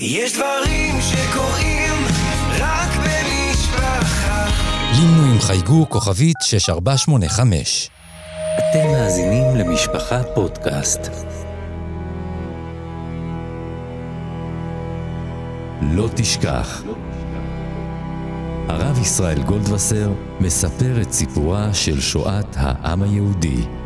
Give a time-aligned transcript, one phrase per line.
[0.00, 2.04] יש דברים שקורים
[2.58, 4.46] רק במשפחה.
[4.92, 7.90] לינו עם חייגו כוכבית 6485.
[8.58, 11.00] אתם מאזינים למשפחה פודקאסט.
[15.82, 16.82] לא תשכח.
[18.68, 23.85] הרב ישראל גולדווסר מספר את סיפורה של שואת העם היהודי.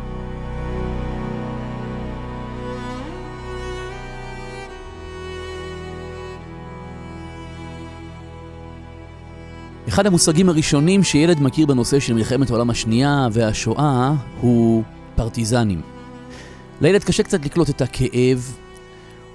[9.91, 14.83] אחד המושגים הראשונים שילד מכיר בנושא של מלחמת העולם השנייה והשואה הוא
[15.15, 15.81] פרטיזנים.
[16.81, 18.55] לילד קשה קצת לקלוט את הכאב,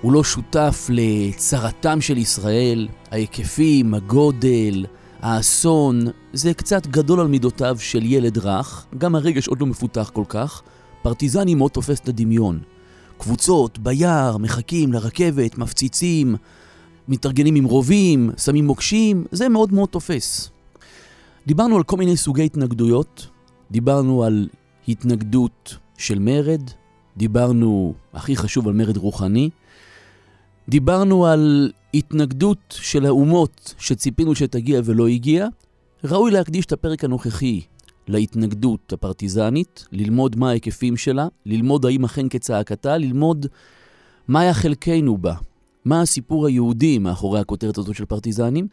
[0.03, 4.87] הוא לא שותף לצרתם של ישראל, ההיקפים, הגודל,
[5.21, 6.01] האסון,
[6.33, 10.63] זה קצת גדול על מידותיו של ילד רך, גם הרגש עוד לא מפותח כל כך.
[11.03, 12.61] פרטיזנים מאוד תופס את הדמיון.
[13.19, 16.37] קבוצות, ביער, מחכים לרכבת, מפציצים,
[17.09, 20.51] מתארגנים עם רובים, שמים מוקשים, זה מאוד מאוד תופס.
[21.47, 23.27] דיברנו על כל מיני סוגי התנגדויות,
[23.71, 24.49] דיברנו על
[24.89, 26.63] התנגדות של מרד,
[27.17, 29.51] דיברנו, הכי חשוב, על מרד רוחני,
[30.69, 35.49] דיברנו על התנגדות של האומות שציפינו שתגיע ולא הגיעה.
[36.05, 37.61] ראוי להקדיש את הפרק הנוכחי
[38.09, 43.47] להתנגדות הפרטיזנית, ללמוד מה ההיקפים שלה, ללמוד האם אכן כצעקתה, ללמוד
[44.29, 45.35] מה היה חלקנו בה,
[45.87, 48.69] מה הסיפור היהודי מאחורי הכותרת הזאת של פרטיזנים.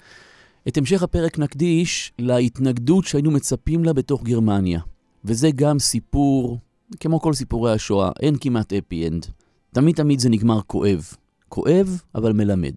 [0.67, 4.79] את המשך הפרק נקדיש להתנגדות שהיינו מצפים לה בתוך גרמניה.
[5.25, 6.57] וזה גם סיפור,
[6.99, 9.25] כמו כל סיפורי השואה, אין כמעט אפי אנד.
[9.73, 11.13] תמיד תמיד זה נגמר כואב.
[11.49, 12.75] כואב, אבל מלמד.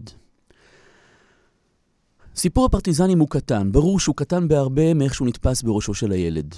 [2.34, 6.54] סיפור הפרטיזנים הוא קטן, ברור שהוא קטן בהרבה מאיך שהוא נתפס בראשו של הילד.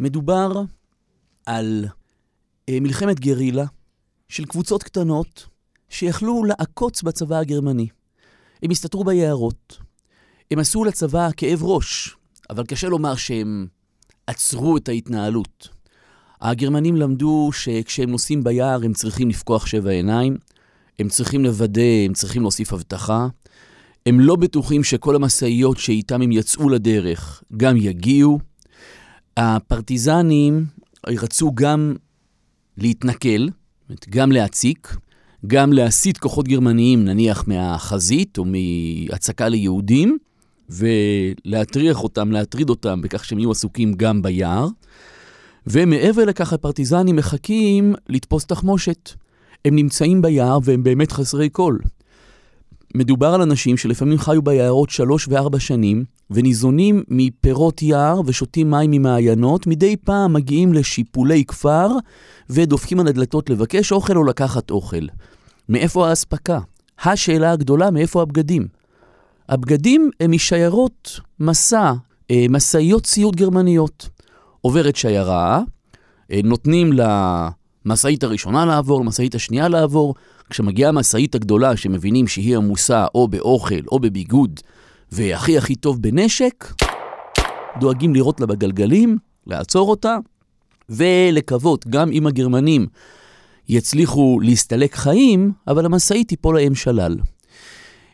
[0.00, 0.62] מדובר
[1.46, 1.84] על
[2.68, 3.64] אה, מלחמת גרילה
[4.28, 5.46] של קבוצות קטנות
[5.90, 7.88] שיכלו לעקוץ בצבא הגרמני.
[8.62, 9.78] הם הסתתרו ביערות.
[10.50, 12.16] הם עשו לצבא כאב ראש,
[12.50, 13.66] אבל קשה לומר שהם
[14.26, 15.68] עצרו את ההתנהלות.
[16.40, 20.36] הגרמנים למדו שכשהם נוסעים ביער הם צריכים לפקוח שבע עיניים,
[20.98, 23.28] הם צריכים לוודא, הם צריכים להוסיף אבטחה.
[24.06, 28.38] הם לא בטוחים שכל המשאיות שאיתם הם יצאו לדרך גם יגיעו.
[29.36, 30.66] הפרטיזנים
[31.06, 31.96] רצו גם
[32.76, 33.48] להתנכל,
[34.10, 34.96] גם להציק,
[35.46, 40.18] גם להסיט כוחות גרמניים, נניח מהחזית או מהצקה ליהודים,
[40.70, 44.68] ולהטריח אותם, להטריד אותם בכך שהם יהיו עסוקים גם ביער.
[45.66, 49.10] ומעבר לכך הפרטיזנים מחכים לתפוס תחמושת.
[49.64, 51.76] הם נמצאים ביער והם באמת חסרי כל.
[52.94, 59.66] מדובר על אנשים שלפעמים חיו ביערות שלוש וארבע שנים, וניזונים מפירות יער ושותים מים ממעיינות,
[59.66, 61.88] מדי פעם מגיעים לשיפולי כפר
[62.50, 65.06] ודופקים על הדלתות לבקש אוכל או לקחת אוכל.
[65.68, 66.58] מאיפה האספקה?
[67.04, 68.66] השאלה הגדולה, מאיפה הבגדים?
[69.48, 71.92] הבגדים הם משיירות מסע,
[72.30, 74.08] אה, משאיות ציוד גרמניות.
[74.60, 75.60] עוברת שיירה,
[76.32, 76.92] אה, נותנים
[77.86, 80.14] למשאית הראשונה לעבור, למשאית השנייה לעבור.
[80.50, 84.60] כשמגיעה המשאית הגדולה שמבינים שהיא עמוסה או באוכל או בביגוד
[85.12, 86.72] והכי הכי טוב בנשק,
[87.80, 90.16] דואגים לירות לה בגלגלים, לעצור אותה
[90.88, 92.86] ולקוות, גם אם הגרמנים
[93.68, 97.16] יצליחו להסתלק חיים, אבל המשאית תיפול להם שלל.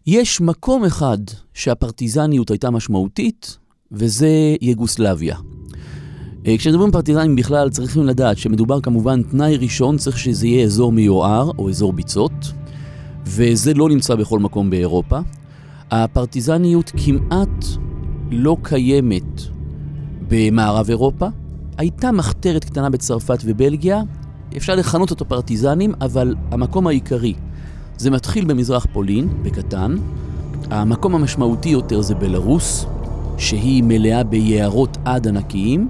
[0.07, 1.19] יש מקום אחד
[1.55, 3.59] שהפרטיזניות הייתה משמעותית,
[3.93, 4.29] וזה
[4.61, 5.37] יוגוסלביה.
[6.47, 11.51] אה, כשמדברים פרטיזנים בכלל צריכים לדעת שמדובר כמובן תנאי ראשון צריך שזה יהיה אזור מיוער
[11.59, 12.53] או אזור ביצות
[13.25, 15.19] וזה לא נמצא בכל מקום באירופה.
[15.91, 17.65] הפרטיזניות כמעט
[18.31, 19.43] לא קיימת
[20.29, 21.27] במערב אירופה.
[21.79, 24.03] הייתה מחתרת קטנה בצרפת ובלגיה,
[24.57, 27.35] אפשר לכנות אותו פרטיזנים, אבל המקום העיקרי
[27.97, 29.97] זה מתחיל במזרח פולין, בקטן.
[30.71, 32.87] המקום המשמעותי יותר זה בלרוס,
[33.39, 35.89] שהיא מלאה ביערות עד ענקיים.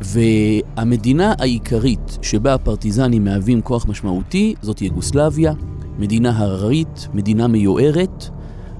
[0.00, 5.52] והמדינה העיקרית שבה הפרטיזנים מהווים כוח משמעותי זאת יוגוסלביה,
[5.98, 8.24] מדינה הררית, מדינה מיוערת,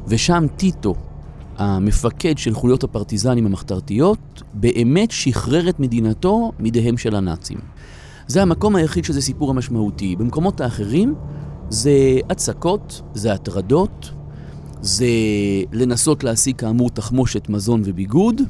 [0.06, 0.94] ושם טיטו,
[1.56, 7.58] המפקד של חוליות הפרטיזנים המחתרתיות, באמת שחרר את מדינתו מידיהם של הנאצים.
[8.26, 10.16] זה המקום היחיד שזה סיפור המשמעותי.
[10.16, 11.14] במקומות האחרים
[11.68, 14.10] זה הצקות, זה הטרדות,
[14.80, 15.06] זה
[15.72, 18.42] לנסות להשיג כאמור תחמושת מזון וביגוד,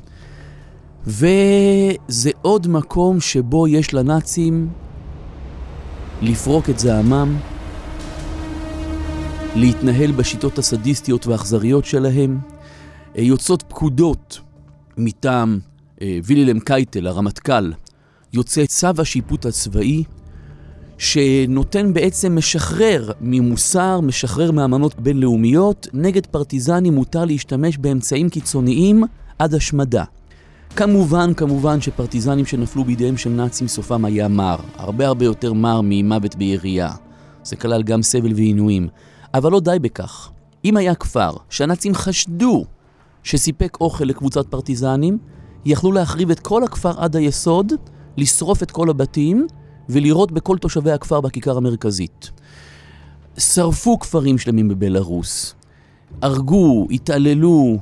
[1.09, 4.69] וזה עוד מקום שבו יש לנאצים
[6.23, 7.37] לפרוק את זעמם,
[9.57, 12.39] להתנהל בשיטות הסדיסטיות והאכזריות שלהם.
[13.17, 14.41] אה, יוצאות פקודות
[14.97, 15.59] מטעם
[16.03, 17.73] אה, וילילם קייטל, הרמטכ"ל,
[18.33, 20.05] יוצא צו השיפוט הצבאי,
[20.99, 29.05] שנותן בעצם משחרר ממוסר, משחרר מאמנות בינלאומיות, נגד פרטיזנים מותר להשתמש באמצעים קיצוניים
[29.39, 30.05] עד השמדה.
[30.79, 36.37] כמובן, כמובן שפרטיזנים שנפלו בידיהם של נאצים סופם היה מר, הרבה הרבה יותר מר ממוות
[36.37, 36.93] בירייה.
[37.45, 38.89] זה כלל גם סבל ועינויים.
[39.35, 40.31] אבל לא די בכך.
[40.65, 42.65] אם היה כפר שהנאצים חשדו
[43.23, 45.19] שסיפק אוכל לקבוצת פרטיזנים,
[45.65, 47.73] יכלו להחריב את כל הכפר עד היסוד,
[48.17, 49.47] לשרוף את כל הבתים
[49.89, 52.31] ולירות בכל תושבי הכפר בכיכר המרכזית.
[53.39, 55.55] שרפו כפרים שלמים בבלארוס,
[56.23, 57.79] הרגו, התעללו.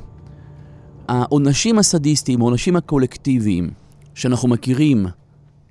[1.08, 3.70] העונשים הסדיסטיים, העונשים הקולקטיביים
[4.14, 5.06] שאנחנו מכירים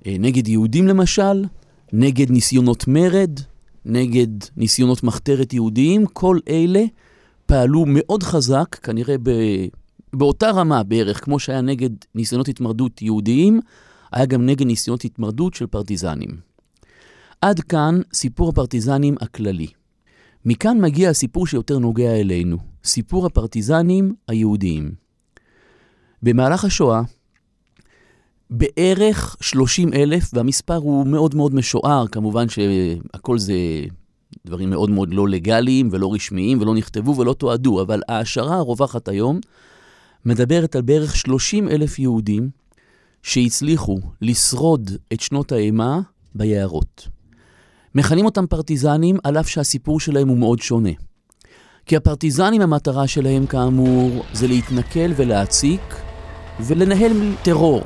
[0.06, 1.44] אה, נגד יהודים למשל,
[1.92, 3.40] נגד ניסיונות מרד,
[3.84, 6.84] נגד ניסיונות מחתרת יהודיים, כל אלה
[7.46, 9.30] פעלו מאוד חזק, כנראה ב...
[10.12, 13.60] באותה רמה בערך, כמו שהיה נגד ניסיונות התמרדות יהודיים,
[14.12, 16.30] היה גם נגד ניסיונות התמרדות של פרטיזנים.
[17.40, 19.66] עד כאן סיפור הפרטיזנים הכללי.
[20.44, 25.05] מכאן מגיע הסיפור שיותר נוגע אלינו, סיפור הפרטיזנים היהודיים.
[26.22, 27.02] במהלך השואה,
[28.50, 33.54] בערך 30 אלף, והמספר הוא מאוד מאוד משוער, כמובן שהכל זה
[34.46, 39.40] דברים מאוד מאוד לא לגאליים ולא רשמיים ולא נכתבו ולא תועדו, אבל ההשערה הרווחת היום
[40.24, 42.50] מדברת על בערך 30 אלף יהודים
[43.22, 46.00] שהצליחו לשרוד את שנות האימה
[46.34, 47.08] ביערות.
[47.94, 50.90] מכנים אותם פרטיזנים על אף שהסיפור שלהם הוא מאוד שונה.
[51.86, 56.05] כי הפרטיזנים המטרה שלהם כאמור זה להתנכל ולהציק
[56.60, 57.12] ולנהל
[57.42, 57.82] טרור,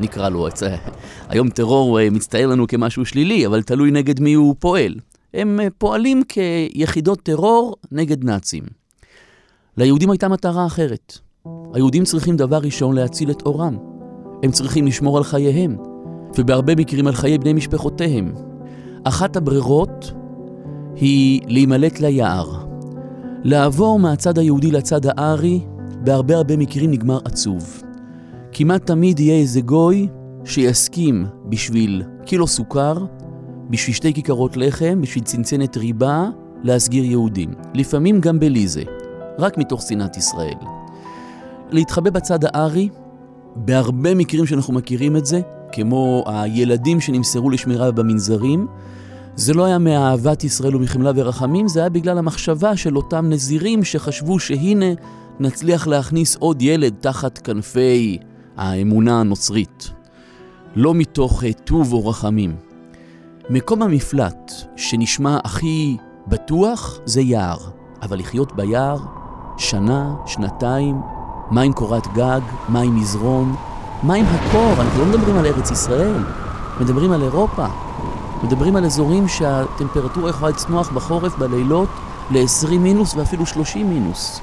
[0.00, 0.48] נקרא לו.
[1.28, 4.94] היום טרור אה, מצטייר לנו כמשהו שלילי, אבל תלוי נגד מי הוא פועל.
[5.34, 8.62] הם אה, פועלים כיחידות טרור נגד נאצים.
[9.76, 11.18] ליהודים הייתה מטרה אחרת.
[11.74, 13.76] היהודים צריכים דבר ראשון להציל את אורם.
[14.42, 15.76] הם צריכים לשמור על חייהם,
[16.38, 18.32] ובהרבה מקרים על חיי בני משפחותיהם.
[19.04, 20.12] אחת הברירות
[20.94, 22.66] היא להימלט ליער.
[23.44, 25.60] לעבור מהצד היהודי לצד הארי,
[26.04, 27.85] בהרבה הרבה מקרים נגמר עצוב.
[28.58, 30.08] כמעט תמיד יהיה איזה גוי
[30.44, 33.04] שיסכים בשביל קילו סוכר,
[33.70, 36.28] בשביל שתי כיכרות לחם, בשביל צנצנת ריבה,
[36.62, 37.50] להסגיר יהודים.
[37.74, 38.82] לפעמים גם בליזה,
[39.38, 40.54] רק מתוך שנאת ישראל.
[41.70, 42.88] להתחבא בצד הארי,
[43.56, 45.40] בהרבה מקרים שאנחנו מכירים את זה,
[45.72, 48.66] כמו הילדים שנמסרו לשמירה במנזרים,
[49.34, 54.38] זה לא היה מאהבת ישראל ומחמלה ורחמים, זה היה בגלל המחשבה של אותם נזירים שחשבו
[54.38, 54.92] שהנה
[55.40, 58.18] נצליח להכניס עוד ילד תחת כנפי
[58.56, 59.90] האמונה הנוצרית.
[60.74, 62.56] לא מתוך אה, טוב או רחמים.
[63.50, 67.58] מקום המפלט שנשמע הכי בטוח זה יער,
[68.02, 68.98] אבל לחיות ביער
[69.58, 71.00] שנה, שנתיים,
[71.50, 73.54] מה עם קורת גג, מה עם מזרון,
[74.02, 76.24] מה עם הקור, אנחנו לא מדברים על ארץ ישראל,
[76.80, 77.66] מדברים על אירופה,
[78.42, 81.88] מדברים על אזורים שהטמפרטורה יכולה לצנוח בחורף בלילות
[82.30, 84.40] ל-20 מינוס ואפילו 30 מינוס.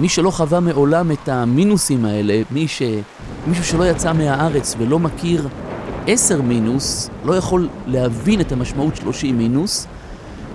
[0.00, 2.82] מי שלא חווה מעולם את המינוסים האלה, מי ש...
[3.46, 5.48] מישהו שלא יצא מהארץ ולא מכיר
[6.06, 9.86] 10 מינוס, לא יכול להבין את המשמעות 30 מינוס,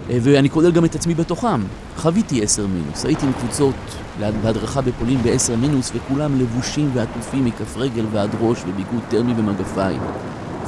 [0.09, 1.61] אה, ואני כולל גם את עצמי בתוכם.
[1.97, 3.75] חוויתי 10 מינוס, הייתי עם קבוצות
[4.19, 10.01] בהדרכה בפולין ב-10 מינוס, וכולם לבושים ועטופים מכף רגל ועד ראש וביגוד טרמי ומגפיים.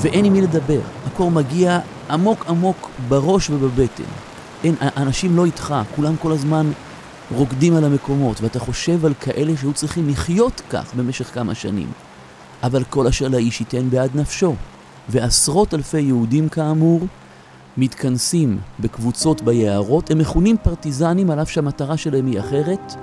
[0.01, 1.79] ואין עם מי לדבר, הקור מגיע
[2.09, 4.03] עמוק עמוק בראש ובבטן.
[4.63, 6.71] אין, אנשים לא איתך, כולם כל הזמן
[7.35, 11.87] רוקדים על המקומות, ואתה חושב על כאלה שהיו צריכים לחיות כך במשך כמה שנים.
[12.63, 14.55] אבל כל אשר לאיש ייתן בעד נפשו.
[15.09, 17.01] ועשרות אלפי יהודים כאמור
[17.77, 22.93] מתכנסים בקבוצות ביערות, הם מכונים פרטיזנים על אף שהמטרה שלהם היא אחרת.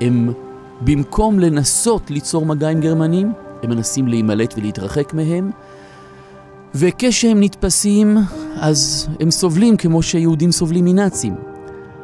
[0.00, 0.32] הם
[0.80, 3.32] במקום לנסות ליצור מגע עם גרמנים,
[3.62, 5.50] הם מנסים להימלט ולהתרחק מהם.
[6.74, 8.18] וכשהם נתפסים,
[8.56, 11.34] אז הם סובלים כמו שיהודים סובלים מנאצים.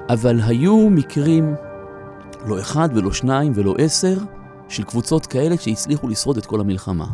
[0.08, 1.54] אבל היו מקרים,
[2.46, 4.18] לא אחד ולא שניים ולא עשר,
[4.68, 7.06] של קבוצות כאלה שהצליחו לשרוד את כל המלחמה.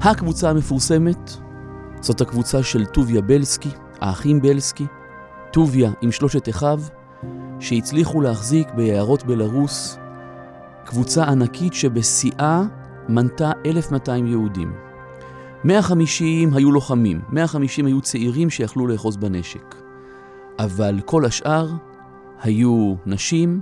[0.00, 1.30] הקבוצה המפורסמת
[2.00, 3.68] זאת הקבוצה של טוביה בלסקי,
[4.00, 4.86] האחים בלסקי,
[5.52, 6.80] טוביה עם שלושת אחיו,
[7.60, 9.98] שהצליחו להחזיק ביערות בלרוס
[10.84, 12.62] קבוצה ענקית שבשיאה
[13.08, 14.72] מנתה 1,200 יהודים.
[15.64, 19.74] 150 היו לוחמים, 150 היו צעירים שיכלו לאחוז בנשק.
[20.58, 21.68] אבל כל השאר
[22.42, 23.60] היו נשים,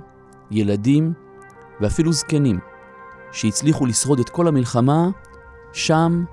[0.51, 1.13] ילדים
[1.81, 2.59] ואפילו זקנים,
[3.31, 5.09] שהצליחו לשרוד את כל המלחמה
[5.73, 6.23] שם,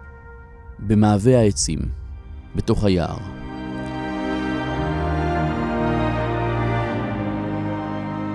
[0.78, 1.78] במעבה העצים,
[2.56, 3.18] בתוך היער.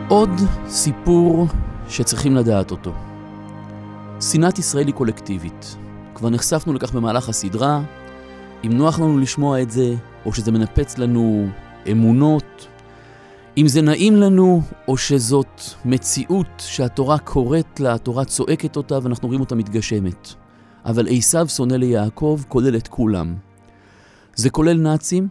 [0.08, 0.30] עוד
[0.68, 1.48] סיפור
[1.90, 2.94] שצריכים לדעת אותו.
[4.22, 5.76] שנאת ישראל היא קולקטיבית.
[6.16, 7.82] כבר נחשפנו לכך במהלך הסדרה.
[8.64, 11.48] אם נוח לנו לשמוע את זה, או שזה מנפץ לנו
[11.92, 12.68] אמונות,
[13.58, 19.42] אם זה נעים לנו, או שזאת מציאות שהתורה קוראת לה, התורה צועקת אותה ואנחנו רואים
[19.42, 20.34] אותה מתגשמת.
[20.86, 23.36] אבל עשיו שונא ליעקב כולל את כולם.
[24.36, 25.28] זה כולל נאצים,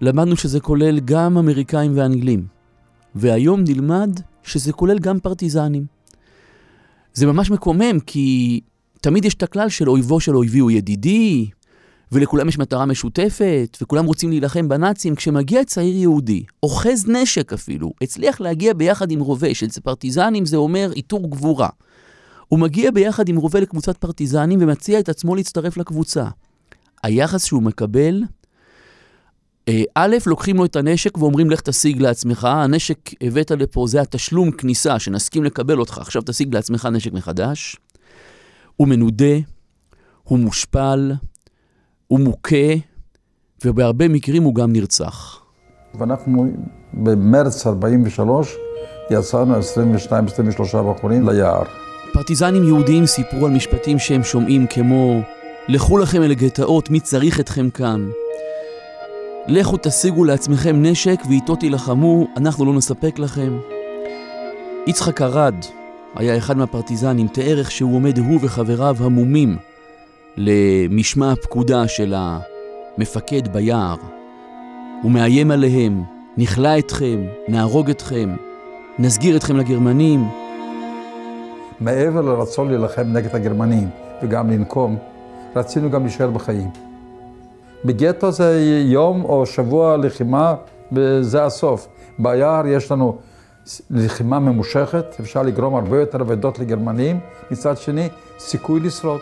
[0.00, 2.46] למדנו שזה כולל גם אמריקאים ואנגלים,
[3.14, 5.84] והיום נלמד שזה כולל גם פרטיזנים.
[7.14, 8.60] זה ממש מקומם, כי
[9.00, 11.50] תמיד יש את הכלל של אויבו של אויבי הוא ידידי,
[12.12, 15.14] ולכולם יש מטרה משותפת, וכולם רוצים להילחם בנאצים.
[15.14, 20.90] כשמגיע צעיר יהודי, אוחז נשק אפילו, הצליח להגיע ביחד עם רובה, שאצל פרטיזנים זה אומר
[20.94, 21.68] עיטור גבורה.
[22.48, 26.24] הוא מגיע ביחד עם רובה לקבוצת פרטיזנים ומציע את עצמו להצטרף לקבוצה.
[27.02, 28.22] היחס שהוא מקבל,
[29.68, 34.50] אה, א', לוקחים לו את הנשק ואומרים לך תשיג לעצמך, הנשק הבאת לפה, זה התשלום
[34.50, 37.76] כניסה שנסכים לקבל אותך, עכשיו תשיג לעצמך נשק מחדש.
[38.76, 39.34] הוא מנודה,
[40.22, 41.12] הוא מושפל,
[42.10, 42.74] הוא מוכה,
[43.64, 45.40] ובהרבה מקרים הוא גם נרצח.
[45.94, 46.46] ואנחנו
[46.92, 48.56] במרץ 43
[49.10, 51.62] יצאנו 22-23 בחורים ליער.
[52.12, 55.20] פרטיזנים יהודים סיפרו על משפטים שהם שומעים כמו
[55.68, 58.10] לכו לכם אל הגטאות, מי צריך אתכם כאן?
[59.46, 63.58] לכו תשיגו לעצמכם נשק ואיתו תילחמו, אנחנו לא נספק לכם.
[64.86, 65.54] יצחק ארד
[66.16, 69.56] היה אחד מהפרטיזנים, תיאר איך שהוא עומד הוא וחבריו המומים
[70.36, 73.96] למשמע הפקודה של המפקד ביער.
[75.02, 76.02] הוא מאיים עליהם,
[76.36, 78.36] נכלא אתכם, נהרוג אתכם,
[78.98, 80.28] נסגיר אתכם לגרמנים.
[81.80, 83.88] מעבר לרצון להילחם נגד הגרמנים
[84.22, 84.96] וגם לנקום,
[85.56, 86.70] רצינו גם להישאר בחיים.
[87.84, 90.54] בגטו זה יום או שבוע לחימה,
[90.92, 91.88] וזה הסוף.
[92.18, 93.18] ביער יש לנו
[93.90, 97.20] לחימה ממושכת, אפשר לגרום הרבה יותר אבדות לגרמנים,
[97.50, 98.08] מצד שני,
[98.38, 99.20] סיכוי לשרוד.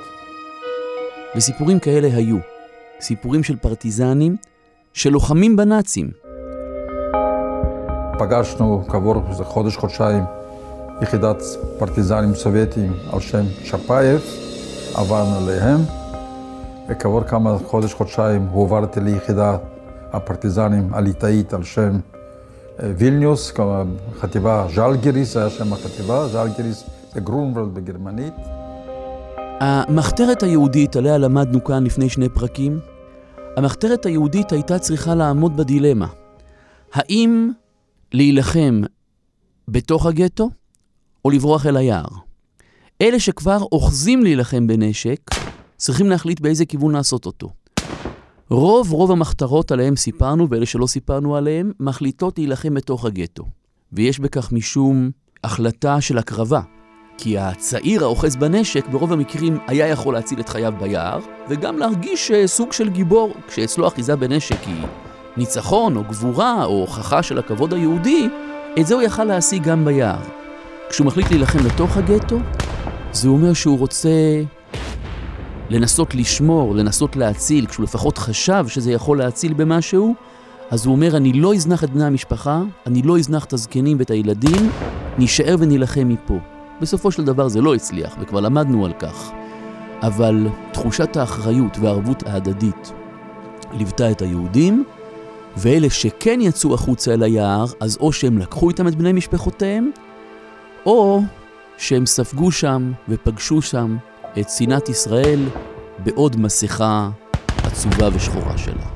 [1.37, 2.37] וסיפורים כאלה היו.
[3.00, 4.37] סיפורים של פרטיזנים
[4.92, 6.11] שלוחמים בנאצים.
[8.18, 10.25] פגשנו כעבור איזה חודש, חודשיים,
[11.02, 11.42] יחידת
[11.78, 14.20] פרטיזנים סובייטיים על שם צ'פאייב,
[14.94, 15.80] עברנו אליהם.
[16.88, 19.56] וכעבור כמה חודש, חודשיים, הועברתי ליחידה
[20.12, 21.90] הפרטיזנים הליטאית על שם
[22.82, 23.52] אה, וילניוס,
[24.20, 28.35] חטיבה ז'לגיריס, זה היה שם החטיבה, ז'לגיריס זה גרונוולד בגרמנית.
[29.60, 32.78] המחתרת היהודית עליה למדנו כאן לפני שני פרקים,
[33.56, 36.06] המחתרת היהודית הייתה צריכה לעמוד בדילמה.
[36.92, 37.50] האם
[38.12, 38.80] להילחם
[39.68, 40.50] בתוך הגטו
[41.24, 42.08] או לברוח אל היער?
[43.02, 45.20] אלה שכבר אוחזים להילחם בנשק,
[45.76, 47.48] צריכים להחליט באיזה כיוון לעשות אותו.
[48.50, 53.44] רוב רוב המחתרות עליהם סיפרנו, ואלה שלא סיפרנו עליהם, מחליטות להילחם בתוך הגטו.
[53.92, 55.10] ויש בכך משום
[55.44, 56.60] החלטה של הקרבה.
[57.18, 62.46] כי הצעיר האוחז בנשק ברוב המקרים היה יכול להציל את חייו ביער, וגם להרגיש אה,
[62.46, 64.87] סוג של גיבור, כשאצלו אחיזה בנשק היא
[65.37, 68.28] ניצחון או גבורה או הוכחה של הכבוד היהודי,
[68.80, 70.18] את זה הוא יכל להשיג גם ביער.
[70.90, 72.38] כשהוא מחליט להילחם לתוך הגטו,
[73.12, 74.08] זה אומר שהוא רוצה
[75.70, 80.14] לנסות לשמור, לנסות להציל, כשהוא לפחות חשב שזה יכול להציל במשהו,
[80.70, 84.10] אז הוא אומר, אני לא אזנח את בני המשפחה, אני לא אזנח את הזקנים ואת
[84.10, 84.70] הילדים,
[85.18, 86.38] נישאר ונילחם מפה.
[86.80, 89.30] בסופו של דבר זה לא הצליח, וכבר למדנו על כך.
[90.02, 92.92] אבל תחושת האחריות והערבות ההדדית
[93.73, 94.85] ליוותה את היהודים,
[95.56, 99.90] ואלה שכן יצאו החוצה אל היער, אז או שהם לקחו איתם את בני משפחותיהם,
[100.87, 101.23] או
[101.76, 103.97] שהם ספגו שם ופגשו שם
[104.40, 105.44] את שנאת ישראל
[105.99, 107.11] בעוד מסכה
[107.62, 108.87] עצובה ושחורה שלה.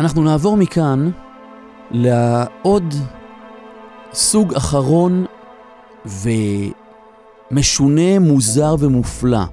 [0.00, 1.10] אנחנו נעבור מכאן
[1.90, 2.94] לעוד
[4.12, 5.24] סוג אחרון
[7.50, 9.44] ומשונה, מוזר ומופלא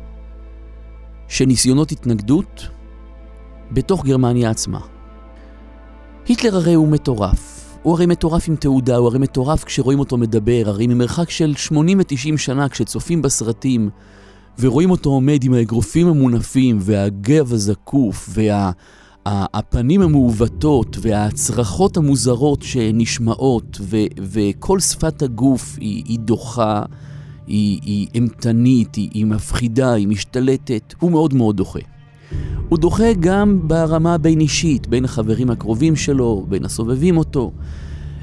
[1.27, 2.67] של ניסיונות התנגדות
[3.71, 4.79] בתוך גרמניה עצמה.
[6.25, 7.61] היטלר הרי הוא מטורף.
[7.83, 11.99] הוא הרי מטורף עם תעודה, הוא הרי מטורף כשרואים אותו מדבר, הרי ממרחק של 80
[11.99, 13.89] ו-90 שנה כשצופים בסרטים
[14.59, 19.45] ורואים אותו עומד עם האגרופים המונפים והגב הזקוף והפנים וה,
[19.81, 26.83] המעוותות והצרחות המוזרות שנשמעות ו, וכל שפת הגוף היא, היא דוחה,
[27.47, 31.79] היא, היא אימתנית, היא, היא מפחידה, היא משתלטת, הוא מאוד מאוד דוחה.
[32.69, 37.51] הוא דוחה גם ברמה הבין-אישית, בין החברים הקרובים שלו, בין הסובבים אותו.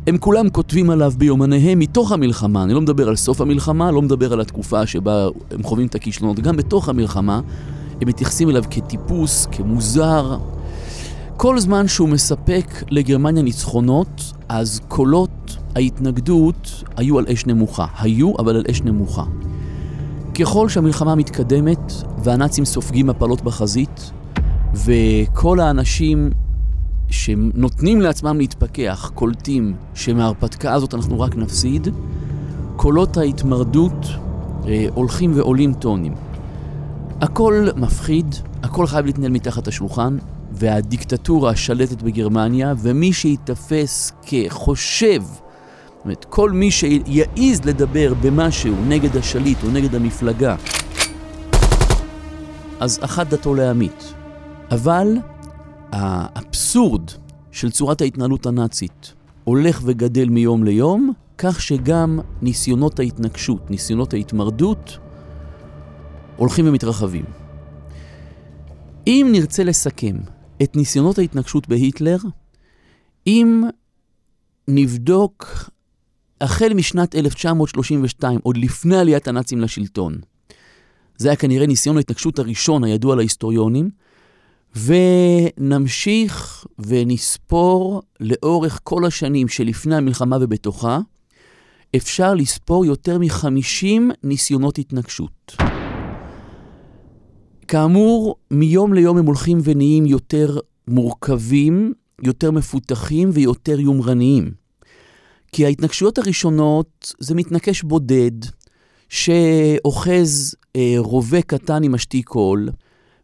[0.06, 4.32] הם כולם כותבים עליו ביומניהם מתוך המלחמה, אני לא מדבר על סוף המלחמה, לא מדבר
[4.32, 7.40] על התקופה שבה הם חווים את הכישלונות, גם בתוך המלחמה
[8.00, 10.38] הם מתייחסים אליו כטיפוס, כמוזר.
[11.36, 17.86] כל זמן שהוא מספק לגרמניה ניצחונות, אז קולות ההתנגדות היו על אש נמוכה.
[17.98, 19.24] היו, אבל על אש נמוכה.
[20.40, 21.92] ככל שהמלחמה מתקדמת
[22.24, 24.10] והנאצים סופגים מפלות בחזית,
[24.74, 26.30] וכל האנשים
[27.10, 31.88] שנותנים לעצמם להתפכח, קולטים שמההרפתקה הזאת אנחנו רק נפסיד,
[32.76, 34.06] קולות ההתמרדות
[34.66, 36.14] אה, הולכים ועולים טונים.
[37.20, 40.16] הכל מפחיד, הכל חייב להתנהל מתחת השולחן,
[40.54, 49.58] והדיקטטורה השלטת בגרמניה, ומי שייתפס כחושב, זאת אומרת, כל מי שיעז לדבר במשהו נגד השליט
[49.64, 50.56] או נגד המפלגה,
[52.80, 54.14] אז אחת דתו להמית.
[54.70, 55.16] אבל
[55.92, 57.10] האבסורד
[57.50, 64.98] של צורת ההתנהלות הנאצית הולך וגדל מיום ליום, כך שגם ניסיונות ההתנגשות, ניסיונות ההתמרדות,
[66.36, 67.24] הולכים ומתרחבים.
[69.06, 70.16] אם נרצה לסכם
[70.62, 72.16] את ניסיונות ההתנגשות בהיטלר,
[73.26, 73.62] אם
[74.68, 75.70] נבדוק
[76.40, 80.18] החל משנת 1932, עוד לפני עליית הנאצים לשלטון,
[81.16, 83.90] זה היה כנראה ניסיון ההתנגשות הראשון הידוע להיסטוריונים,
[84.76, 90.98] ונמשיך ונספור לאורך כל השנים שלפני המלחמה ובתוכה,
[91.96, 95.56] אפשר לספור יותר מ-50 ניסיונות התנגשות.
[97.72, 104.50] כאמור, מיום ליום הם הולכים ונהיים יותר מורכבים, יותר מפותחים ויותר יומרניים.
[105.52, 108.30] כי ההתנגשויות הראשונות זה מתנקש בודד,
[109.08, 112.68] שאוחז אה, רובה קטן עם משתיק קול,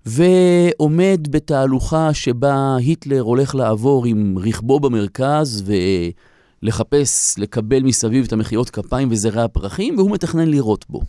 [0.06, 5.70] ועומד בתהלוכה שבה היטלר הולך לעבור עם רכבו במרכז
[6.62, 11.00] ולחפש לקבל מסביב את המחיאות כפיים וזרעי הפרחים, והוא מתכנן לירות בו.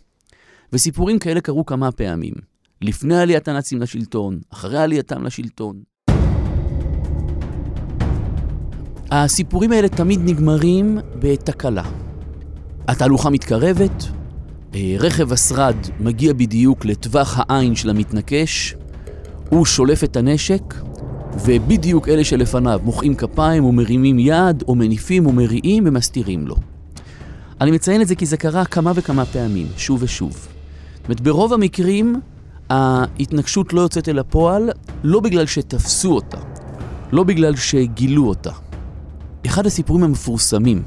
[0.73, 2.58] וסיפורים כאלה קרו כמה פעמים.
[2.81, 5.81] לפני עליית הנאצים לשלטון, אחרי עלייתם לשלטון.
[9.11, 11.83] הסיפורים האלה תמיד נגמרים בתקלה.
[12.87, 14.05] התהלוכה מתקרבת,
[14.75, 18.75] אה, רכב השרד מגיע בדיוק לטווח העין של המתנקש,
[19.49, 20.75] הוא שולף את הנשק,
[21.45, 26.55] ובדיוק אלה שלפניו מוחאים כפיים או מרימים יד, או מניפים או מריעים ומסתירים לו.
[27.61, 30.31] אני מציין את זה כי זה קרה כמה וכמה פעמים, שוב ושוב.
[30.31, 32.15] זאת אומרת, ברוב המקרים
[32.69, 34.69] ההתנגשות לא יוצאת אל הפועל,
[35.03, 36.37] לא בגלל שתפסו אותה,
[37.11, 38.51] לא בגלל שגילו אותה.
[39.45, 40.83] אחד הסיפורים המפורסמים,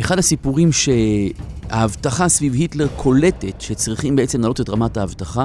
[0.00, 5.44] אחד הסיפורים שההבטחה סביב היטלר קולטת שצריכים בעצם להעלות את רמת ההבטחה,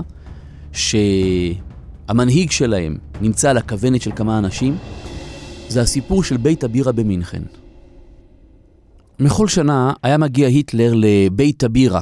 [0.72, 4.78] שהמנהיג שלהם נמצא על הכוונת של כמה אנשים,
[5.70, 7.44] זה הסיפור של בית הבירה במינכן.
[9.20, 12.02] בכל שנה היה מגיע היטלר לבית הבירה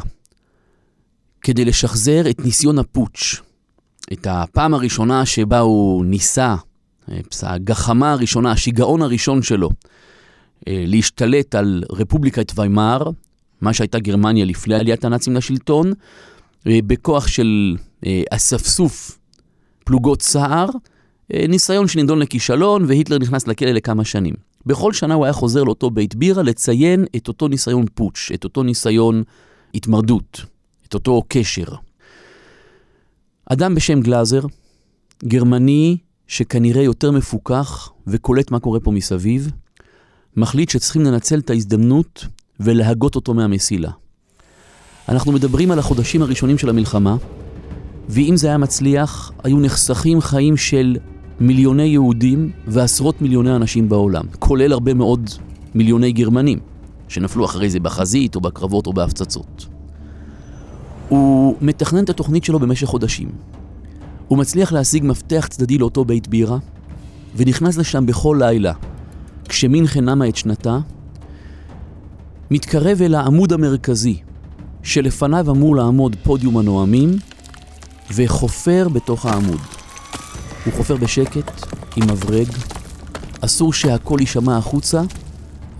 [1.41, 3.41] כדי לשחזר את ניסיון הפוטש,
[4.13, 6.55] את הפעם הראשונה שבה הוא ניסה,
[7.43, 9.69] הגחמה הראשונה, השיגעון הראשון שלו,
[10.67, 13.09] אה, להשתלט על רפובליקת ויימאר,
[13.61, 15.93] מה שהייתה גרמניה לפני עליית הנאצים לשלטון,
[16.67, 19.19] אה, בכוח של אה, אספסוף
[19.83, 20.69] פלוגות סער,
[21.49, 24.33] ניסיון שנידון לכישלון, והיטלר נכנס לכלא לכמה שנים.
[24.65, 28.63] בכל שנה הוא היה חוזר לאותו בית בירה לציין את אותו ניסיון פוטש, את אותו
[28.63, 29.23] ניסיון
[29.75, 30.41] התמרדות,
[30.87, 31.65] את אותו קשר.
[33.49, 34.41] אדם בשם גלאזר,
[35.23, 39.51] גרמני שכנראה יותר מפוכח וקולט מה קורה פה מסביב,
[40.35, 42.25] מחליט שצריכים לנצל את ההזדמנות
[42.59, 43.91] ולהגות אותו מהמסילה.
[45.09, 47.15] אנחנו מדברים על החודשים הראשונים של המלחמה,
[48.09, 50.97] ואם זה היה מצליח, היו נחסכים חיים של
[51.39, 55.29] מיליוני יהודים ועשרות מיליוני אנשים בעולם, כולל הרבה מאוד
[55.75, 56.59] מיליוני גרמנים,
[57.07, 59.76] שנפלו אחרי זה בחזית או בקרבות או בהפצצות.
[61.09, 63.29] הוא מתכנן את התוכנית שלו במשך חודשים.
[64.27, 66.57] הוא מצליח להשיג מפתח צדדי לאותו בית בירה,
[67.35, 68.73] ונכנס לשם בכל לילה,
[69.49, 70.79] כשמינכן נמה את שנתה,
[72.51, 74.17] מתקרב אל העמוד המרכזי,
[74.83, 77.17] שלפניו אמור לעמוד פודיום הנואמים,
[78.15, 79.59] וחופר בתוך העמוד.
[80.65, 81.51] הוא חופר בשקט,
[81.95, 82.47] עם מברג,
[83.41, 85.01] אסור שהקול יישמע החוצה,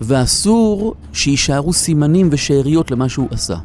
[0.00, 3.56] ואסור שיישארו סימנים ושאריות למה שהוא עשה.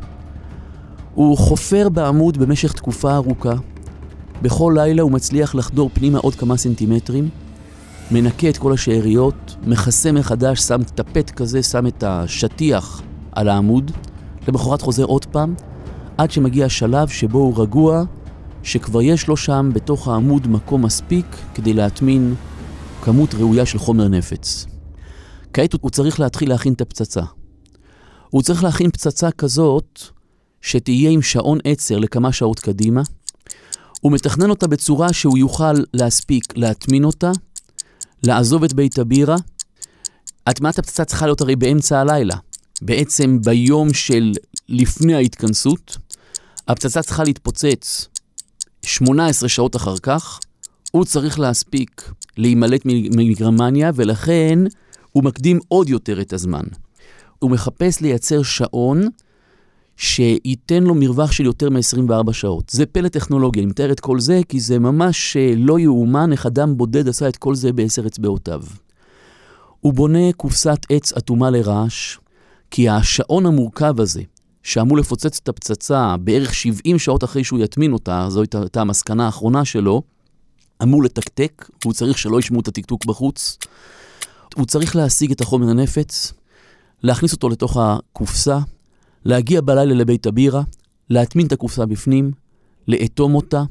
[1.14, 3.54] הוא חופר בעמוד במשך תקופה ארוכה.
[4.42, 7.30] בכל לילה הוא מצליח לחדור פנימה עוד כמה סנטימטרים,
[8.12, 13.92] מנקה את כל השאריות, מכסה מחדש, שם טפט כזה, שם את השטיח על העמוד,
[14.48, 15.54] למחרת חוזר עוד פעם,
[16.18, 18.04] עד שמגיע השלב שבו הוא רגוע,
[18.64, 22.36] שכבר יש לו שם בתוך העמוד מקום מספיק כדי להטמין
[23.02, 24.66] כמות ראויה של חומר נפץ.
[25.54, 27.22] כעת הוא צריך להתחיל להכין את הפצצה.
[28.30, 30.00] הוא צריך להכין פצצה כזאת
[30.64, 33.02] שתהיה עם שעון עצר לכמה שעות קדימה.
[34.02, 37.32] הוא מתכנן אותה בצורה שהוא יוכל להספיק להטמין אותה,
[38.24, 39.36] לעזוב את בית הבירה.
[40.48, 42.36] הטמעת הפצצה צריכה להיות הרי באמצע הלילה,
[42.82, 44.34] בעצם ביום של
[44.70, 45.98] לפני ההתכנסות,
[46.68, 48.08] הפצצה צריכה להתפוצץ
[48.86, 50.40] 18 שעות אחר כך,
[50.92, 52.82] הוא צריך להספיק להימלט
[53.16, 54.60] מגרמניה, ולכן
[55.12, 56.64] הוא מקדים עוד יותר את הזמן.
[57.40, 59.08] הוא מחפש לייצר שעון
[59.98, 62.70] שייתן לו מרווח של יותר מ-24 שעות.
[62.70, 66.46] זה פלא טכנולוגי, אני מתאר את כל זה כי זה ממש אה, לא יאומן איך
[66.46, 68.62] אדם בודד עשה את כל זה בעשר אצבעותיו.
[69.80, 72.18] הוא בונה קופסת עץ אטומה לרעש,
[72.72, 74.22] כי השעון המורכב הזה,
[74.64, 79.66] שאמור לפוצץ את הפצצה בערך 70 שעות אחרי שהוא יטמין אותה, זו הייתה המסקנה האחרונה
[79.66, 80.02] שלו,
[80.84, 83.58] אמור לתקתק, והוא צריך שלא ישמעו את הטקטוק בחוץ.
[84.56, 86.34] הוא צריך להשיג את החומר הנפץ,
[87.04, 88.60] להכניס אותו לתוך הקופסה,
[89.26, 90.62] להגיע בלילה לבית הבירה,
[91.10, 92.32] להטמין את הקופסה בפנים,
[92.88, 93.64] לאטום אותה,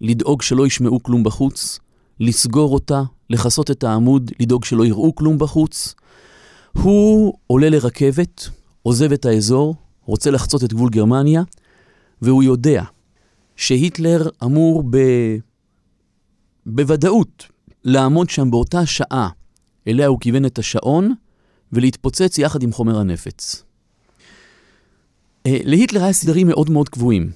[0.00, 1.78] לדאוג שלא ישמעו כלום בחוץ,
[2.20, 5.94] לסגור אותה, לכסות את העמוד, לדאוג שלא יראו כלום בחוץ.
[6.72, 8.48] הוא עולה לרכבת,
[8.82, 11.42] עוזב את האזור, רוצה לחצות את גבול גרמניה,
[12.22, 12.84] והוא יודע
[13.56, 14.98] שהיטלר אמור ב...
[16.66, 17.46] בוודאות
[17.84, 19.28] לעמוד שם באותה שעה
[19.88, 21.14] אליה הוא כיוון את השעון,
[21.72, 23.64] ולהתפוצץ יחד עם חומר הנפץ.
[25.48, 27.30] אה, להיטלר היה סדרים מאוד מאוד קבועים.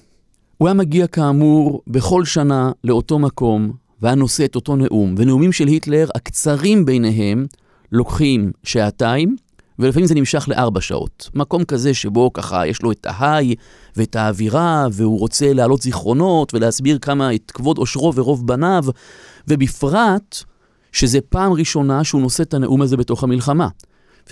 [0.57, 3.71] הוא היה מגיע כאמור בכל שנה לאותו מקום,
[4.01, 7.45] והיה נושא את אותו נאום, ונאומים של היטלר, הקצרים ביניהם,
[7.91, 9.35] לוקחים שעתיים,
[9.79, 11.29] ולפעמים זה נמשך לארבע שעות.
[11.35, 13.55] מקום כזה שבו ככה יש לו את ההיי
[13.95, 18.83] ואת האווירה, והוא רוצה להעלות זיכרונות ולהסביר כמה את כבוד עושרו ורוב בניו,
[19.47, 20.37] ובפרט
[20.91, 23.67] שזה פעם ראשונה שהוא נושא את הנאום הזה בתוך המלחמה.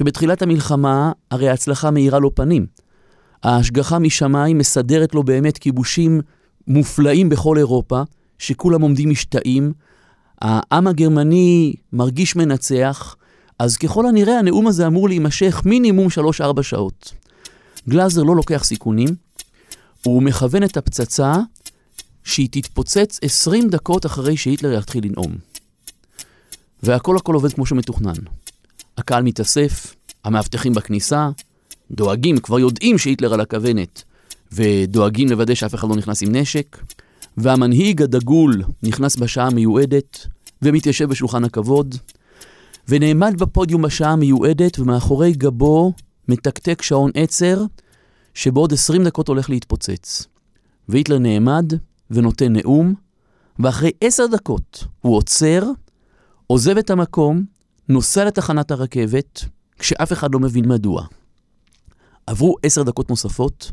[0.01, 2.80] ובתחילת המלחמה הרי ההצלחה מאירה לו פנים.
[3.43, 6.21] ההשגחה משמיים מסדרת לו באמת כיבושים
[6.67, 8.01] מופלאים בכל אירופה,
[8.39, 9.73] שכולם עומדים משתאים.
[10.41, 13.15] העם הגרמני מרגיש מנצח,
[13.59, 16.07] אז ככל הנראה הנאום הזה אמור להימשך מינימום
[16.59, 17.13] 3-4 שעות.
[17.89, 19.09] גלאזר לא לוקח סיכונים,
[20.05, 21.35] הוא מכוון את הפצצה
[22.23, 25.35] שהיא תתפוצץ 20 דקות אחרי שהיטלר יתחיל לנאום.
[26.83, 28.13] והכל הכל עובד כמו שמתוכנן.
[28.97, 31.29] הקהל מתאסף, המאבטחים בכניסה,
[31.91, 34.03] דואגים, כבר יודעים שהיטלר על הכוונת,
[34.51, 36.77] ודואגים לוודא שאף אחד לא נכנס עם נשק,
[37.37, 40.27] והמנהיג הדגול נכנס בשעה המיועדת,
[40.61, 41.95] ומתיישב בשולחן הכבוד,
[42.87, 45.93] ונעמד בפודיום בשעה המיועדת, ומאחורי גבו
[46.27, 47.63] מתקתק שעון עצר,
[48.33, 50.27] שבעוד 20 דקות הולך להתפוצץ.
[50.89, 51.73] והיטלר נעמד
[52.11, 52.93] ונותן נאום,
[53.59, 55.63] ואחרי 10 דקות הוא עוצר,
[56.47, 57.43] עוזב את המקום,
[57.89, 59.45] נוסע לתחנת הרכבת,
[59.79, 61.05] כשאף אחד לא מבין מדוע.
[62.27, 63.71] עברו 10 דקות נוספות,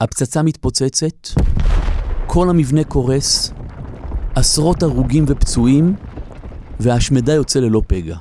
[0.00, 1.28] הפצצה מתפוצצת,
[2.26, 3.52] כל המבנה קורס,
[4.34, 5.96] עשרות הרוגים ופצועים,
[6.80, 8.16] וההשמדה יוצא ללא פגע.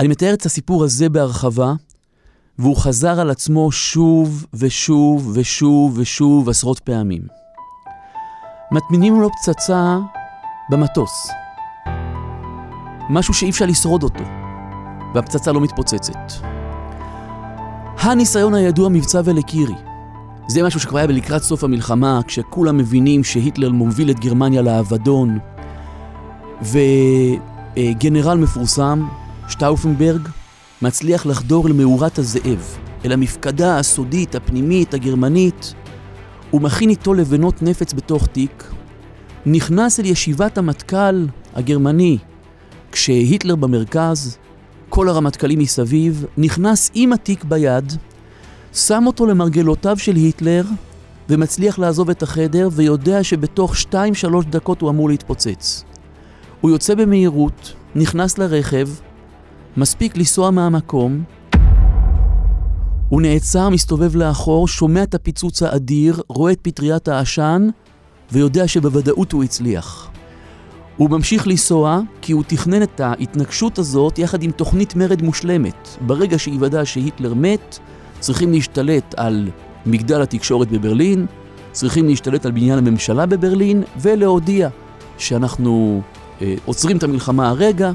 [0.00, 1.72] אני מתאר את הסיפור הזה בהרחבה,
[2.58, 7.22] והוא חזר על עצמו שוב ושוב ושוב ושוב עשרות פעמים.
[8.72, 9.98] מטמינים לו פצצה
[10.70, 11.28] במטוס.
[13.10, 14.24] משהו שאי אפשר לשרוד אותו,
[15.14, 16.55] והפצצה לא מתפוצצת.
[17.98, 19.74] הניסיון הידוע מבצע ולקירי.
[20.48, 25.38] זה משהו שכבר היה לקראת סוף המלחמה, כשכולם מבינים שהיטלר מוביל את גרמניה לאבדון,
[26.62, 29.06] וגנרל מפורסם,
[29.48, 30.28] שטאופנברג,
[30.82, 35.74] מצליח לחדור למאורת הזאב, אל המפקדה הסודית, הפנימית, הגרמנית.
[36.50, 38.72] הוא מכין איתו לבנות נפץ בתוך תיק,
[39.46, 42.18] נכנס אל ישיבת המטכ"ל הגרמני,
[42.92, 44.38] כשהיטלר במרכז,
[44.96, 47.92] כל הרמטכ"לים מסביב, נכנס עם התיק ביד,
[48.72, 50.64] שם אותו למרגלותיו של היטלר,
[51.28, 53.94] ומצליח לעזוב את החדר, ויודע שבתוך 2-3
[54.50, 55.84] דקות הוא אמור להתפוצץ.
[56.60, 58.88] הוא יוצא במהירות, נכנס לרכב,
[59.76, 61.22] מספיק לנסוע מהמקום,
[63.08, 67.68] הוא נעצר, מסתובב לאחור, שומע את הפיצוץ האדיר, רואה את פטריית העשן,
[68.32, 70.10] ויודע שבוודאות הוא הצליח.
[70.96, 75.88] הוא ממשיך לנסוע כי הוא תכנן את ההתנגשות הזאת יחד עם תוכנית מרד מושלמת.
[76.00, 77.78] ברגע שיוודע שהיטלר מת,
[78.20, 79.48] צריכים להשתלט על
[79.86, 81.26] מגדל התקשורת בברלין,
[81.72, 84.68] צריכים להשתלט על בניין הממשלה בברלין, ולהודיע
[85.18, 86.02] שאנחנו
[86.42, 87.92] אה, עוצרים את המלחמה הרגע,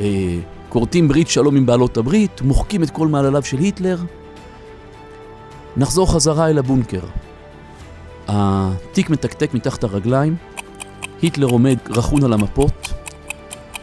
[0.00, 3.98] אה, כורתים ברית שלום עם בעלות הברית, מוחקים את כל מעלליו של היטלר.
[5.76, 7.00] נחזור חזרה אל הבונקר.
[8.28, 10.36] התיק מתקתק מתחת הרגליים,
[11.22, 12.92] היטלר עומד רכון על המפות.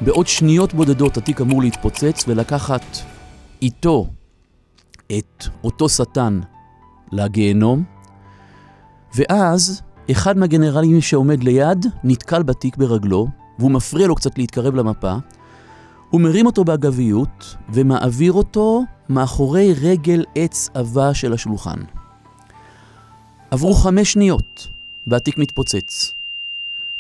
[0.02, 2.98] בעוד שניות בודדות התיק אמור להתפוצץ ולקחת
[3.62, 4.08] איתו
[5.18, 6.40] את אותו שטן
[7.12, 7.84] לגיהנום,
[9.16, 13.28] ואז אחד מהגנרלים שעומד ליד נתקל בתיק ברגלו,
[13.60, 15.16] והוא מפריע לו קצת להתקרב למפה.
[16.10, 21.80] הוא מרים אותו באגביות ומעביר אותו מאחורי רגל עץ עבה של השולחן.
[23.52, 24.68] עברו חמש שניות,
[25.08, 26.19] והתיק מתפוצץ.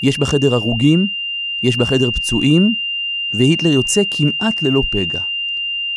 [0.01, 1.07] יש בחדר הרוגים,
[1.63, 2.73] יש בחדר פצועים,
[3.33, 5.21] והיטלר יוצא כמעט ללא פגע.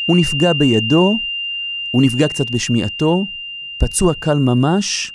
[0.05, 1.19] הוא נפגע בידו,
[1.91, 3.27] הוא נפגע קצת בשמיעתו,
[3.79, 5.13] פצוע קל ממש,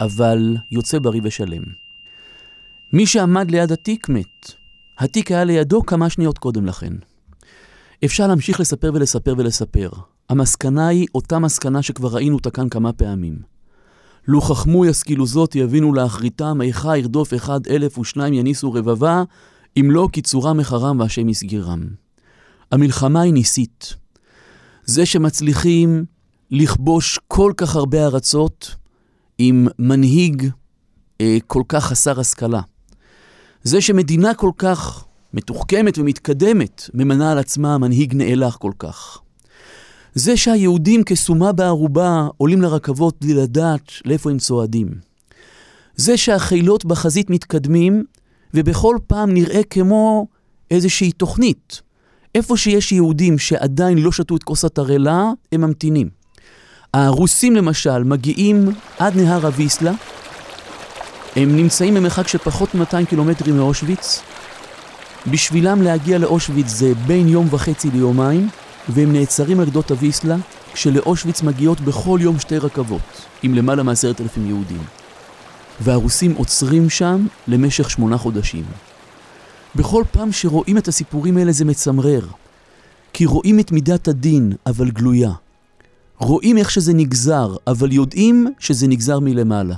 [0.00, 1.62] אבל יוצא בריא ושלם.
[2.92, 4.54] מי שעמד ליד התיק מת.
[4.98, 6.92] התיק היה לידו כמה שניות קודם לכן.
[8.04, 9.90] אפשר להמשיך לספר ולספר ולספר.
[10.28, 13.51] המסקנה היא אותה מסקנה שכבר ראינו אותה כאן כמה פעמים.
[14.26, 19.22] לו חכמו ישכילו זאת יבינו לאחריתם, איכה ירדוף אחד אלף ושניים יניסו רבבה,
[19.80, 21.86] אם לא קיצורם מחרם והשם יסגירם.
[22.72, 23.94] המלחמה היא ניסית.
[24.84, 26.04] זה שמצליחים
[26.50, 28.74] לכבוש כל כך הרבה ארצות
[29.38, 30.50] עם מנהיג
[31.20, 32.60] אה, כל כך חסר השכלה.
[33.62, 35.04] זה שמדינה כל כך
[35.34, 39.18] מתוחכמת ומתקדמת ממנה על עצמה מנהיג נאלח כל כך.
[40.14, 44.88] זה שהיהודים כסומה בערובה עולים לרכבות בלי לדעת לאיפה הם צועדים.
[45.96, 48.04] זה שהחילות בחזית מתקדמים
[48.54, 50.26] ובכל פעם נראה כמו
[50.70, 51.82] איזושהי תוכנית.
[52.34, 56.08] איפה שיש יהודים שעדיין לא שתו את כוס התרעלה, הם ממתינים.
[56.94, 59.92] הרוסים למשל מגיעים עד נהר הוויסלה,
[61.36, 64.22] הם נמצאים במרחק של פחות מ-200 קילומטרים מאושוויץ.
[65.26, 68.48] בשבילם להגיע לאושוויץ זה בין יום וחצי ליומיים,
[68.88, 70.36] והם נעצרים על גדות הוויסלה,
[70.72, 74.82] כשלאושוויץ מגיעות בכל יום שתי רכבות, עם למעלה מעשרת אלפים יהודים.
[75.80, 78.64] והרוסים עוצרים שם למשך שמונה חודשים.
[79.74, 82.26] בכל פעם שרואים את הסיפורים האלה זה מצמרר,
[83.12, 85.32] כי רואים את מידת הדין, אבל גלויה.
[86.18, 89.76] רואים איך שזה נגזר, אבל יודעים שזה נגזר מלמעלה.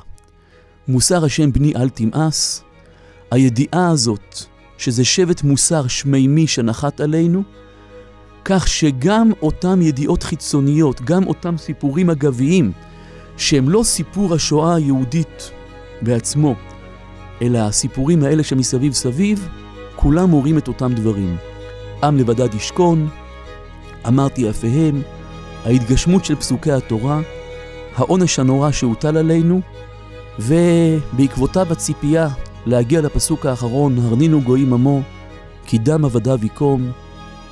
[0.89, 2.63] מוסר השם בני אל תמאס,
[3.31, 4.39] הידיעה הזאת
[4.79, 7.43] שזה שבט מוסר שמימי שנחת עלינו,
[8.45, 12.73] כך שגם אותם ידיעות חיצוניות, גם אותם סיפורים אגביים,
[13.37, 15.51] שהם לא סיפור השואה היהודית
[16.03, 16.55] בעצמו,
[17.43, 19.49] אלא הסיפורים האלה שמסביב סביב,
[19.97, 21.37] כולם מורים את אותם דברים.
[22.03, 23.09] עם לבדד ישכון,
[24.09, 25.03] אמרתי יפיהם,
[25.65, 27.21] ההתגשמות של פסוקי התורה,
[27.97, 29.61] העונש הנורא שהוטל עלינו,
[30.39, 32.29] ובעקבותיו הציפייה
[32.67, 35.03] להגיע לפסוק האחרון, הרנינו גויים עמו,
[35.67, 36.93] כי דם עבדיו יקום,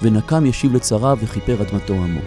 [0.03, 2.21] ונקם ישיב לצריו וכיפר אדמתו עמו.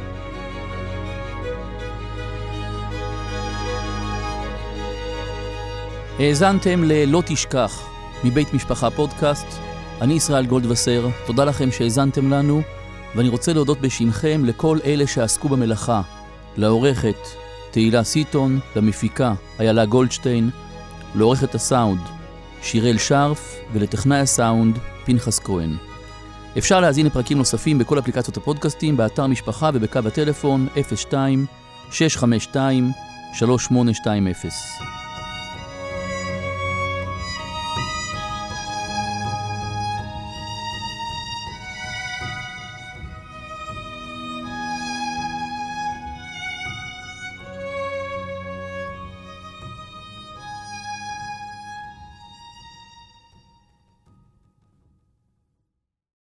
[6.19, 7.87] האזנתם ל"לא תשכח"
[8.23, 9.47] מבית משפחה פודקאסט.
[10.01, 12.61] אני ישראל גולדווסר, תודה לכם שהאזנתם לנו,
[13.15, 16.01] ואני רוצה להודות בשמכם לכל אלה שעסקו במלאכה,
[16.57, 17.15] לעורכת
[17.71, 20.49] תהילה סיטון, למפיקה איילה גולדשטיין,
[21.15, 21.99] לעורכת הסאונד
[22.61, 25.75] שיראל שרף ולטכנאי הסאונד פנחס כהן.
[26.57, 31.45] אפשר להזין לפרקים נוספים בכל אפליקציות הפודקאסטים, באתר משפחה ובקו הטלפון 02
[31.91, 32.91] 652
[33.33, 34.94] 3820